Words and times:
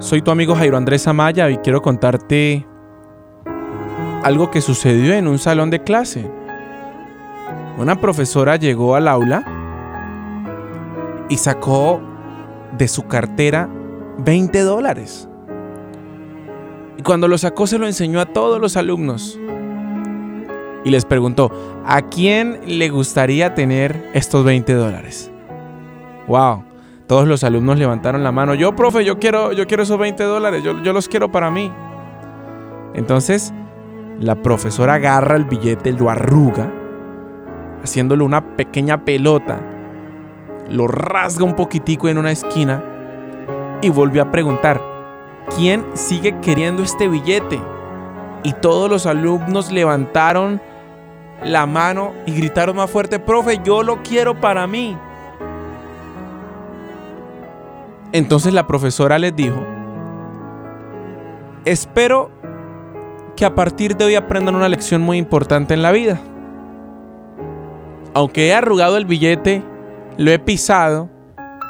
Soy 0.00 0.22
tu 0.22 0.30
amigo 0.30 0.54
Jairo 0.54 0.78
Andrés 0.78 1.06
Amaya 1.06 1.50
y 1.50 1.58
quiero 1.58 1.82
contarte 1.82 2.66
algo 4.22 4.50
que 4.50 4.62
sucedió 4.62 5.12
en 5.12 5.28
un 5.28 5.38
salón 5.38 5.68
de 5.68 5.82
clase. 5.82 6.26
Una 7.76 8.00
profesora 8.00 8.56
llegó 8.56 8.96
al 8.96 9.06
aula 9.06 9.44
y 11.28 11.36
sacó 11.36 12.00
de 12.78 12.88
su 12.88 13.08
cartera 13.08 13.68
20 14.16 14.60
dólares. 14.60 15.28
Y 16.96 17.02
cuando 17.02 17.28
lo 17.28 17.36
sacó 17.36 17.66
se 17.66 17.78
lo 17.78 17.86
enseñó 17.86 18.20
a 18.20 18.26
todos 18.32 18.58
los 18.58 18.78
alumnos. 18.78 19.38
Y 20.82 20.88
les 20.88 21.04
preguntó, 21.04 21.52
¿a 21.84 22.00
quién 22.08 22.60
le 22.64 22.88
gustaría 22.88 23.54
tener 23.54 24.10
estos 24.14 24.46
20 24.46 24.72
dólares? 24.72 25.30
¡Wow! 26.26 26.69
Todos 27.10 27.26
los 27.26 27.42
alumnos 27.42 27.76
levantaron 27.76 28.22
la 28.22 28.30
mano. 28.30 28.54
Yo, 28.54 28.76
profe, 28.76 29.04
yo 29.04 29.18
quiero, 29.18 29.50
yo 29.50 29.66
quiero 29.66 29.82
esos 29.82 29.98
20 29.98 30.22
dólares. 30.22 30.62
Yo, 30.62 30.80
yo 30.80 30.92
los 30.92 31.08
quiero 31.08 31.32
para 31.32 31.50
mí. 31.50 31.72
Entonces, 32.94 33.52
la 34.20 34.36
profesora 34.36 34.94
agarra 34.94 35.34
el 35.34 35.44
billete, 35.44 35.90
lo 35.90 36.08
arruga, 36.08 36.72
haciéndole 37.82 38.22
una 38.22 38.54
pequeña 38.54 39.04
pelota. 39.04 39.58
Lo 40.68 40.86
rasga 40.86 41.44
un 41.44 41.56
poquitico 41.56 42.08
en 42.08 42.16
una 42.16 42.30
esquina 42.30 42.80
y 43.82 43.90
volvió 43.90 44.22
a 44.22 44.30
preguntar, 44.30 44.80
¿quién 45.56 45.84
sigue 45.94 46.38
queriendo 46.38 46.84
este 46.84 47.08
billete? 47.08 47.60
Y 48.44 48.52
todos 48.52 48.88
los 48.88 49.06
alumnos 49.06 49.72
levantaron 49.72 50.62
la 51.42 51.66
mano 51.66 52.12
y 52.24 52.36
gritaron 52.36 52.76
más 52.76 52.88
fuerte, 52.88 53.18
profe, 53.18 53.58
yo 53.64 53.82
lo 53.82 54.00
quiero 54.04 54.40
para 54.40 54.68
mí. 54.68 54.96
Entonces 58.12 58.52
la 58.52 58.66
profesora 58.66 59.18
les 59.18 59.34
dijo, 59.36 59.64
espero 61.64 62.30
que 63.36 63.44
a 63.44 63.54
partir 63.54 63.96
de 63.96 64.04
hoy 64.04 64.14
aprendan 64.16 64.56
una 64.56 64.68
lección 64.68 65.00
muy 65.00 65.16
importante 65.16 65.74
en 65.74 65.82
la 65.82 65.92
vida. 65.92 66.20
Aunque 68.12 68.48
he 68.48 68.54
arrugado 68.54 68.96
el 68.96 69.04
billete, 69.04 69.62
lo 70.18 70.32
he 70.32 70.38
pisado 70.40 71.08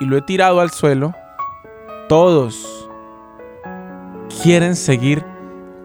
y 0.00 0.04
lo 0.04 0.16
he 0.16 0.22
tirado 0.22 0.60
al 0.60 0.70
suelo, 0.70 1.12
todos 2.08 2.88
quieren 4.42 4.76
seguir 4.76 5.24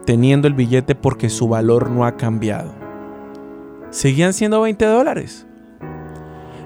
teniendo 0.06 0.48
el 0.48 0.54
billete 0.54 0.94
porque 0.94 1.30
su 1.30 1.48
valor 1.48 1.90
no 1.90 2.06
ha 2.06 2.16
cambiado. 2.16 2.72
Seguían 3.90 4.34
siendo 4.34 4.62
20 4.62 4.86
dólares. 4.86 5.48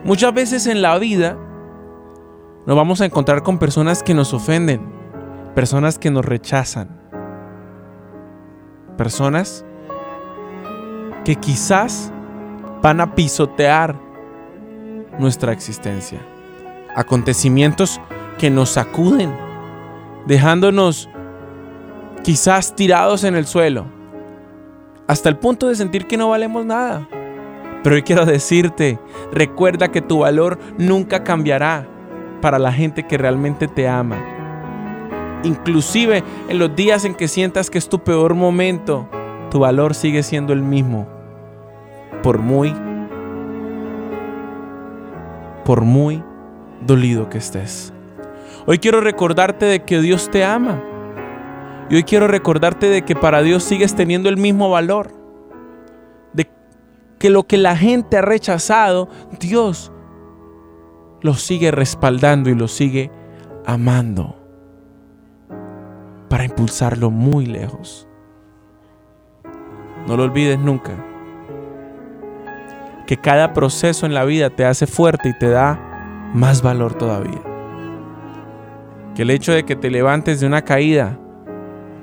Muchas 0.04 0.34
veces 0.34 0.68
en 0.68 0.82
la 0.82 0.98
vida 1.00 1.38
nos 2.68 2.76
vamos 2.76 3.00
a 3.00 3.06
encontrar 3.06 3.44
con 3.44 3.60
personas 3.60 4.04
que 4.04 4.14
nos 4.14 4.34
ofenden, 4.34 4.82
personas 5.56 5.98
que 5.98 6.12
nos 6.12 6.26
rechazan, 6.26 6.90
personas 8.98 9.64
que 11.24 11.38
quizás 11.38 12.12
van 12.82 13.00
a 13.00 13.16
pisotear 13.16 13.96
nuestra 15.18 15.54
existencia. 15.54 16.20
Acontecimientos 16.94 18.02
que 18.38 18.50
nos 18.50 18.72
sacuden, 18.72 19.34
dejándonos 20.26 21.08
quizás 22.22 22.76
tirados 22.76 23.24
en 23.24 23.38
el 23.38 23.48
suelo, 23.48 23.86
hasta 25.08 25.30
el 25.30 25.38
punto 25.38 25.70
de 25.70 25.76
sentir 25.76 26.06
que 26.06 26.18
no 26.18 26.32
valemos 26.32 26.66
nada. 26.66 27.08
Pero 27.82 27.96
hoy 27.96 28.04
quiero 28.04 28.26
decirte, 28.26 29.00
recuerda 29.32 29.88
que 29.88 30.02
tu 30.02 30.20
valor 30.20 30.60
nunca 30.78 31.24
cambiará 31.24 31.88
para 32.42 32.60
la 32.60 32.72
gente 32.72 33.04
que 33.04 33.18
realmente 33.18 33.68
te 33.68 33.88
ama. 33.88 34.18
Inclusive 35.44 36.24
en 36.50 36.60
los 36.60 36.76
días 36.76 37.06
en 37.06 37.16
que 37.16 37.28
sientas 37.28 37.70
que 37.70 37.78
es 37.78 37.90
tu 37.90 38.00
peor 38.00 38.34
momento, 38.34 39.08
tu 39.50 39.60
valor 39.60 39.96
sigue 39.96 40.24
siendo 40.24 40.54
el 40.54 40.62
mismo. 40.62 41.08
Por 42.24 42.40
muy, 42.40 42.74
por 45.64 45.82
muy 45.82 46.24
dolido 46.86 47.30
que 47.30 47.38
estés. 47.38 47.94
Hoy 48.66 48.80
quiero 48.80 49.00
recordarte 49.00 49.66
de 49.66 49.84
que 49.84 50.02
Dios 50.02 50.30
te 50.30 50.44
ama. 50.44 50.84
Y 51.90 51.96
hoy 51.96 52.04
quiero 52.04 52.28
recordarte 52.28 52.90
de 52.90 53.04
que 53.04 53.16
para 53.16 53.42
Dios 53.42 53.64
sigues 53.64 53.96
teniendo 53.96 54.28
el 54.28 54.38
mismo 54.38 54.70
valor. 54.70 55.12
De 56.34 56.50
que 57.18 57.30
lo 57.30 57.44
que 57.44 57.58
la 57.58 57.78
gente 57.78 58.18
ha 58.18 58.22
rechazado, 58.22 59.08
Dios 59.40 59.92
lo 61.22 61.34
sigue 61.34 61.72
respaldando 61.72 62.50
y 62.50 62.56
lo 62.56 62.68
sigue 62.68 63.12
amando 63.66 64.36
para 66.30 66.46
impulsarlo 66.46 67.10
muy 67.10 67.46
lejos. 67.46 68.08
No 70.08 70.16
lo 70.16 70.24
olvides 70.24 70.60
nunca. 70.60 70.92
Que 73.06 73.18
cada 73.18 73.54
proceso 73.54 74.06
en 74.06 74.14
la 74.14 74.26
vida 74.26 74.50
te 74.50 74.66
hace 74.66 74.86
fuerte 74.86 75.30
y 75.30 75.38
te 75.38 75.50
da 75.50 76.32
más 76.34 76.62
valor 76.62 76.94
todavía. 76.94 77.42
Que 79.16 79.24
el 79.24 79.32
hecho 79.32 79.54
de 79.54 79.64
que 79.64 79.76
te 79.76 79.90
levantes 79.90 80.40
de 80.40 80.48
una 80.48 80.64
caída 80.64 81.18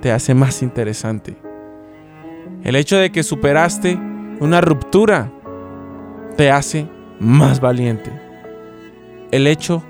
te 0.00 0.10
hace 0.10 0.34
más 0.34 0.62
interesante. 0.62 1.36
El 2.62 2.76
hecho 2.76 2.96
de 2.96 3.12
que 3.12 3.22
superaste 3.22 3.98
una 4.40 4.60
ruptura 4.60 5.30
te 6.36 6.50
hace 6.50 6.88
más 7.20 7.60
valiente 7.60 8.23
el 9.34 9.48
hecho 9.48 9.82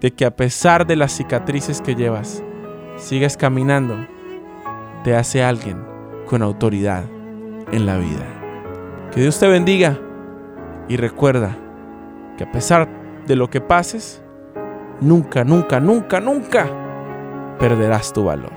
de 0.00 0.12
que 0.12 0.24
a 0.24 0.36
pesar 0.36 0.86
de 0.86 0.94
las 0.94 1.10
cicatrices 1.10 1.80
que 1.80 1.96
llevas, 1.96 2.40
sigas 2.94 3.36
caminando, 3.36 4.06
te 5.02 5.16
hace 5.16 5.42
alguien 5.42 5.84
con 6.26 6.40
autoridad 6.40 7.02
en 7.72 7.84
la 7.84 7.96
vida. 7.98 8.24
Que 9.12 9.22
Dios 9.22 9.40
te 9.40 9.48
bendiga 9.48 9.98
y 10.88 10.96
recuerda 10.96 11.56
que 12.38 12.44
a 12.44 12.52
pesar 12.52 12.88
de 13.26 13.34
lo 13.34 13.50
que 13.50 13.60
pases, 13.60 14.22
nunca, 15.00 15.42
nunca, 15.42 15.80
nunca, 15.80 16.20
nunca 16.20 16.68
perderás 17.58 18.12
tu 18.12 18.22
valor. 18.22 18.52